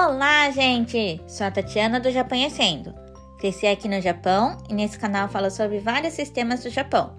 Olá, 0.00 0.48
gente! 0.52 1.20
Sou 1.26 1.44
a 1.44 1.50
Tatiana 1.50 1.98
do 1.98 2.08
Japanhecendo. 2.08 2.94
Cresci 3.36 3.66
aqui 3.66 3.88
no 3.88 4.00
Japão 4.00 4.56
e 4.70 4.72
nesse 4.72 4.96
canal 4.96 5.28
falo 5.28 5.50
sobre 5.50 5.80
vários 5.80 6.14
sistemas 6.14 6.62
do 6.62 6.70
Japão. 6.70 7.16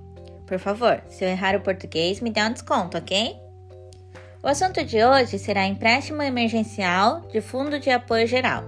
Por 0.48 0.58
favor, 0.60 1.04
se 1.10 1.26
eu 1.26 1.28
errar 1.28 1.58
o 1.58 1.62
português, 1.62 2.22
me 2.22 2.32
dê 2.32 2.42
um 2.42 2.54
desconto, 2.54 2.98
ok? 2.98 3.36
O 4.42 4.48
assunto 4.48 4.82
de 4.86 5.04
hoje 5.04 5.38
será 5.38 5.66
empréstimo 5.66 6.22
emergencial 6.22 7.20
de 7.28 7.42
Fundo 7.42 7.82
de 7.82 7.90
Apoio 7.90 8.26
Geral. 8.26 8.64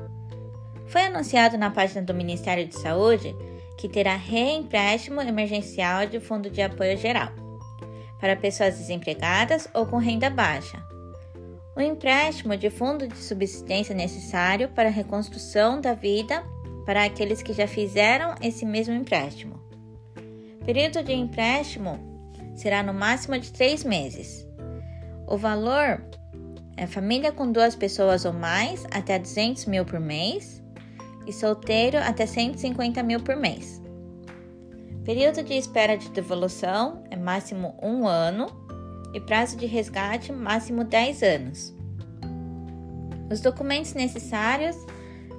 Foi 0.88 1.04
anunciado 1.04 1.58
na 1.58 1.72
página 1.72 2.02
do 2.02 2.14
Ministério 2.14 2.68
de 2.68 2.78
Saúde 2.78 3.34
que 3.80 3.88
terá 3.88 4.18
reempréstimo 4.18 5.22
emergencial 5.22 6.06
de 6.06 6.20
Fundo 6.20 6.50
de 6.50 6.62
Apoio 6.62 6.98
Geral 6.98 7.30
para 8.20 8.36
pessoas 8.36 8.78
desempregadas 8.78 9.70
ou 9.74 9.86
com 9.86 9.96
renda 9.96 10.30
baixa 10.30 10.92
o 11.76 11.82
empréstimo 11.82 12.58
de 12.58 12.70
fundo 12.70 13.08
de 13.08 13.18
subsistência 13.18 13.96
necessário 13.96 14.70
para 14.70 14.90
a 14.90 14.92
reconstrução 14.92 15.80
da 15.80 15.94
vida 15.94 16.44
para 16.86 17.06
aqueles 17.06 17.42
que 17.42 17.54
já 17.54 17.68
fizeram 17.68 18.36
esse 18.42 18.66
mesmo 18.66 18.94
empréstimo. 18.94 19.60
Período 20.66 21.04
de 21.04 21.14
empréstimo 21.14 22.00
será 22.56 22.84
no 22.84 22.94
máximo 22.94 23.40
de 23.40 23.52
três 23.52 23.84
meses. 23.84 24.48
O 25.28 25.38
valor 25.38 26.04
é 26.76 26.86
família 26.86 27.32
com 27.32 27.52
duas 27.52 27.76
pessoas 27.76 28.26
ou 28.26 28.34
mais 28.34 28.86
até 28.92 29.18
200 29.18 29.66
mil 29.66 29.86
por 29.86 30.00
mês 30.00 30.62
e 31.26 31.32
solteiro 31.32 31.98
até 31.98 32.26
150 32.26 33.02
mil 33.04 33.22
por 33.22 33.36
mês. 33.36 33.82
Período 35.04 35.44
de 35.44 35.54
espera 35.54 35.98
de 35.98 36.10
devolução 36.10 37.04
é 37.10 37.16
máximo 37.16 37.76
um 37.82 38.08
ano 38.08 38.48
e 39.14 39.20
prazo 39.20 39.58
de 39.58 39.66
resgate 39.66 40.32
máximo 40.32 40.84
10 40.84 41.24
anos. 41.24 41.76
Os 43.32 43.40
documentos 43.40 43.94
necessários 43.94 44.76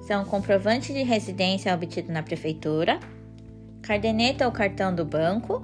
são 0.07 0.25
comprovante 0.25 0.91
de 0.91 1.03
residência 1.03 1.73
obtido 1.73 2.11
na 2.11 2.23
prefeitura, 2.23 2.99
cardeneta 3.81 4.45
ou 4.45 4.51
cartão 4.51 4.93
do 4.93 5.05
banco, 5.05 5.63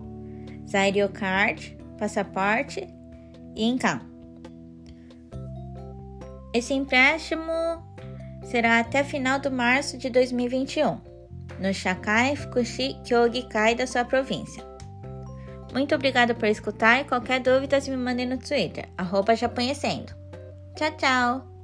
Zairo 0.69 1.09
Card, 1.09 1.78
passaporte 1.97 2.88
e 3.56 3.66
income. 3.66 4.02
Esse 6.53 6.73
empréstimo 6.73 7.52
será 8.44 8.80
até 8.80 9.03
final 9.03 9.39
de 9.39 9.50
março 9.50 9.97
de 9.97 10.09
2021, 10.09 11.00
no 11.59 11.73
Shakai 11.73 12.36
Fukushi 12.36 12.95
Kyogikai 13.03 13.75
da 13.75 13.86
sua 13.86 14.06
província. 14.06 14.64
Muito 15.73 15.94
obrigada 15.94 16.34
por 16.34 16.48
escutar 16.48 17.02
e 17.02 17.03
qualquer 17.03 17.39
dúvida 17.39 17.80
me 17.92 17.98
mandem 17.98 18.25
no 18.25 18.38
Twitter, 18.38 18.88
arroba 18.98 19.36
Tchau, 20.75 20.92
tchau! 20.98 21.59